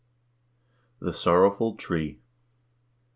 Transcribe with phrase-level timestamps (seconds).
[1.05, 2.17] _"THE SORROWFUL TREE.